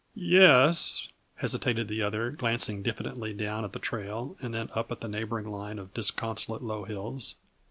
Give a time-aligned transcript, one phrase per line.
[0.15, 5.01] "Ye es," hesitated the other, glancing diffidently down at the trail and then up at
[5.01, 7.35] the neighboring line of disconsolate, low hills.